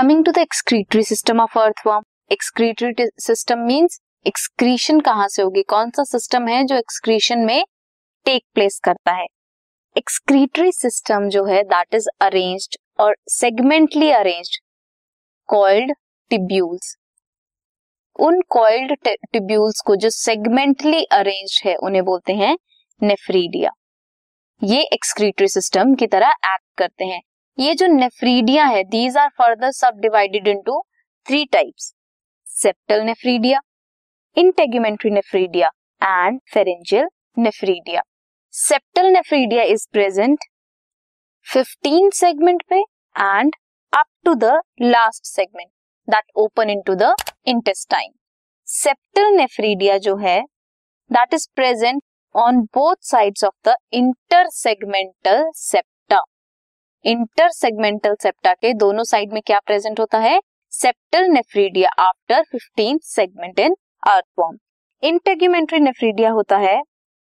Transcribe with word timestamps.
Coming 0.00 0.24
to 0.24 0.32
the 0.32 0.38
excretory 0.38 1.02
system 1.02 1.40
of 1.40 1.58
earthworm 1.58 2.02
excretory 2.32 3.06
system 3.20 3.58
means 3.58 3.98
excretion 4.26 5.00
कहाँ 5.00 5.26
से 5.28 5.42
होगी? 5.42 5.62
कौन 5.62 5.90
सा 5.90 6.04
सिस्टम 6.04 6.46
है 6.48 6.62
जो 6.64 6.76
एक्सक्रीशन 6.76 7.38
में 7.38 7.64
टेक 8.26 8.42
प्लेस 8.54 8.80
करता 8.84 9.12
है? 9.12 9.26
एक्सक्रीटरी 9.96 10.72
सिस्टम 10.72 11.28
जो 11.28 11.44
है 11.44 11.62
दैट 11.64 11.94
इज़ 11.94 12.08
अरेंज्ड 12.20 12.76
और 13.00 13.16
सेगमेंटली 13.28 14.10
अरेंज्ड 14.12 14.58
कॉल्ड 15.48 15.92
टिब्यूल्स 16.30 16.96
उन 18.18 18.40
कॉइल्ड 18.50 18.96
टिब्यूल्स 19.06 19.82
को 19.86 19.96
जो 19.96 20.10
सेगमेंटली 20.10 21.04
अरेंज 21.04 21.60
है, 21.64 21.74
उन्हें 21.76 22.04
बोलते 22.04 22.32
हैं 22.34 22.56
नेफ्रीडिया 23.00 23.70
ये 24.62 24.82
एक्सक्रीटरी 24.82 25.48
सिस्टम 25.48 25.94
की 25.94 26.06
तरह 26.06 26.28
एक्ट 26.28 26.78
करते 26.78 27.04
हैं। 27.04 27.20
ये 27.60 27.74
जो 27.74 27.86
नेफ्रीडिया 27.86 28.64
है 28.64 28.82
these 28.90 29.16
are 29.18 29.28
further 29.38 29.70
subdivided 30.00 30.46
into 30.48 30.80
three 31.26 31.44
types 31.52 31.92
septal 32.46 33.02
nephridia 33.04 33.60
integumentary 34.36 35.10
nephridia 35.10 35.68
and 36.02 36.38
pharyngeal 36.52 37.08
nephridia 37.38 38.02
septal 38.54 39.06
nephridia 39.08 39.62
is 39.74 39.86
present 39.92 40.44
15 41.46 42.10
segment 42.14 42.62
पे 42.70 42.78
and 42.78 43.52
up 43.92 44.06
to 44.24 44.34
the 44.36 44.52
last 44.82 45.26
segment 45.26 45.70
that 46.08 46.32
open 46.38 46.70
into 46.70 46.94
the 46.96 47.14
intestine 47.48 48.12
septal 48.68 49.36
nephridia 49.36 49.98
जो 49.98 50.16
है 50.18 50.40
that 51.10 51.34
is 51.34 51.48
present 51.56 52.02
on 52.34 52.60
both 52.74 52.96
sides 53.04 53.44
of 53.44 53.68
the 53.68 53.76
intersegmental 53.94 55.50
septa 55.56 55.89
intersegmental 57.50 58.14
septa 58.22 58.52
के 58.52 58.72
दोनों 58.74 59.04
side 59.04 59.32
में 59.32 59.40
क्या 59.42 59.58
present 59.58 60.00
होता 60.00 60.18
है? 60.18 60.40
Septal 60.72 61.24
nephridia 61.24 61.90
after 61.98 62.42
15 62.46 62.98
segment 63.02 63.58
in 63.58 63.74
earthworm 64.08 64.58
integumentary 65.02 65.78
nephridia 65.78 66.30
होता 66.30 66.56
है। 66.56 66.76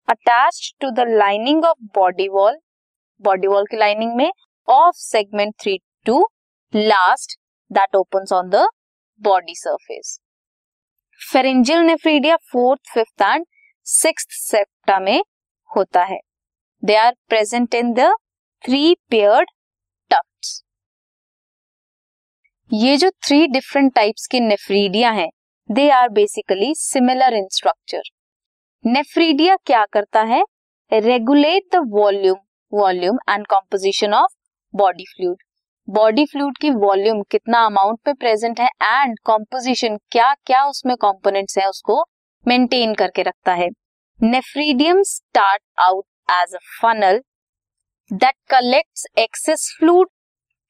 Attached 0.09 0.81
to 0.81 0.91
the 0.91 1.07
lining 1.09 1.65
of 1.65 1.85
body 1.95 2.29
wall 2.29 2.57
body 3.23 3.47
wall 3.47 3.67
की 3.71 3.77
lining 3.77 4.15
में 4.17 4.31
of 4.69 4.97
segment 4.97 5.55
three 5.63 5.79
to 6.07 6.27
last 6.75 7.39
that 7.71 7.97
open 7.97 8.35
on 8.35 8.49
the 8.49 8.67
body 9.21 9.55
surface 9.57 10.19
pharyngeal 11.21 11.81
nephridia 11.81 12.37
fourth 12.53 12.93
fifth 12.95 13.23
and 13.23 13.47
six 13.87 14.27
septa 14.31 14.99
में 15.01 15.23
होता 15.71 16.05
है। 16.05 16.19
They 16.83 16.95
are 16.97 17.15
present 17.29 17.75
in 17.75 17.93
the 17.93 18.11
three 18.65 18.95
paired 19.11 19.49
tufts 20.11 20.63
ये 22.71 22.97
जो 22.97 23.11
three 23.25 23.47
different 23.47 23.93
types 23.95 24.27
के 24.27 24.41
nephridia 24.41 25.11
हैं 25.11 25.29
they 25.71 25.89
are 25.91 26.09
basically 26.09 26.73
similar 26.75 27.35
in 27.35 27.47
structure 27.53 28.03
nephridia 28.85 29.57
क्या 29.67 29.85
करता 29.93 30.23
है? 30.23 30.43
Regulate 30.93 31.63
the 31.75 31.81
volume 31.93 32.37
volume 32.73 33.19
and 33.31 33.47
composition 33.47 34.15
of 34.15 34.35
body 34.75 35.05
fluid 35.07 35.43
body 35.89 36.25
fluid 36.27 36.59
की 36.59 36.71
वॉल्यूम 36.77 37.23
कितना 37.31 37.65
amount 37.67 37.99
पे 38.05 38.13
प्रेजेंट 38.15 38.61
है 38.61 38.69
एंड 38.83 39.19
कॉम्पोजिशन 39.25 39.97
क्या 40.13 40.33
क्या 40.47 40.65
उसमें 40.67 40.97
कॉम्पोनेंट्स 40.97 41.59
हैं 41.59 41.67
उसको 41.67 42.03
मेंटेन 42.47 42.95
करके 42.95 43.23
रखता 43.23 43.55
है. 43.55 43.69
Nephridium 44.21 45.03
start 45.07 45.63
out 45.81 46.05
as 46.33 46.55
a 46.55 46.59
funnel 46.81 47.21
that 48.13 48.35
collects 48.51 49.05
excess 49.19 49.69
fluid 49.79 50.09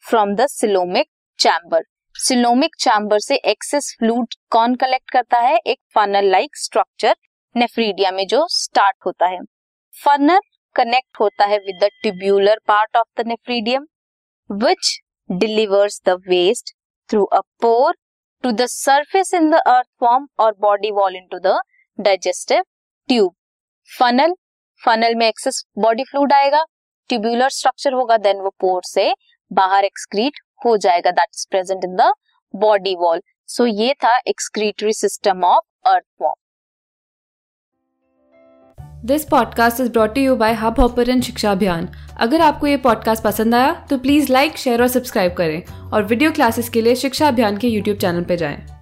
from 0.04 0.34
the 0.36 0.46
coelomic 0.46 1.06
chamber 1.38 1.82
coelomic 2.14 2.74
chamber 2.80 3.18
से 3.18 3.36
एक्सेस 3.50 3.94
फ्लूड 3.98 4.34
कौन 4.50 4.74
कलेक्ट 4.74 5.10
करता 5.10 5.38
है? 5.38 5.56
एक 5.56 5.78
फनल 5.94 6.26
लाइक 6.30 6.56
स्ट्रक्चर 6.56 7.14
नेफ्रीडिया 7.54 8.10
में 8.10 8.26
जो 8.26 8.46
स्टार्ट 8.50 8.96
होता 9.06 9.26
है। 9.26 9.38
फनल 9.94 10.40
कनेक्ट 10.76 11.20
होता 11.20 11.44
है 11.44 11.58
with 11.58 11.78
the 11.82 11.88
tubular 12.02 12.60
part 12.68 12.96
of 12.96 13.22
the 13.22 13.26
nephridium 13.26 13.86
which 14.50 14.92
delivers 15.30 16.00
the 16.08 16.16
waste 16.28 16.74
through 17.10 17.24
a 17.24 17.40
pore 17.60 17.94
to 18.44 18.50
the 18.52 18.66
surface 18.70 19.32
in 19.34 19.48
the 19.50 19.60
earthworm 20.00 20.26
और 20.40 20.54
body 20.60 20.90
wall 20.90 21.16
into 21.30 21.38
the 21.38 21.56
digestive 21.98 22.62
tube 23.08 23.34
funnel 23.90 24.34
funnel 24.82 25.14
में 25.14 25.26
excess 25.28 25.64
body 25.78 26.04
fluid 26.04 26.32
आएगा। 26.32 26.62
Tubular 27.10 27.50
structure 27.50 27.92
होगा 27.92 28.16
then 28.18 28.40
वो 28.40 28.54
pore 28.60 28.82
से 28.84 29.12
बाहर 29.50 29.84
excrete 29.84 30.40
हो 30.64 30.76
जाएगा. 30.76 31.10
That 31.10 31.28
is 31.34 31.46
present 31.50 31.84
in 31.84 31.96
the 31.96 32.12
body 32.54 32.94
wall 32.96 33.20
so 33.48 33.66
ये 33.66 33.94
था 33.94 34.16
excretory 34.26 34.92
system 34.92 35.44
of 35.44 35.88
earthworm 35.88 36.34
this 39.06 39.24
podcast 39.24 39.80
is 39.80 39.90
brought 39.92 40.18
you 40.18 40.34
by 40.36 40.52
Hub 40.54 40.80
Hopper 40.80 41.20
शिक्षा 41.20 41.52
अभियान 41.52 41.88
अगर 42.20 42.40
आपको 42.40 42.66
ये 42.66 42.76
पॉडकास्ट 42.76 43.24
पसंद 43.24 43.54
आया 43.54 43.72
तो 43.90 43.98
प्लीज़ 43.98 44.32
लाइक 44.32 44.56
शेयर 44.56 44.82
और 44.82 44.88
सब्सक्राइब 44.88 45.34
करें 45.34 45.90
और 45.92 46.02
वीडियो 46.04 46.32
क्लासेस 46.32 46.68
के 46.68 46.82
लिए 46.82 46.94
शिक्षा 46.96 47.28
अभियान 47.28 47.56
के 47.56 47.68
यूट्यूब 47.68 47.98
चैनल 47.98 48.24
पर 48.24 48.34
जाएँ। 48.34 48.79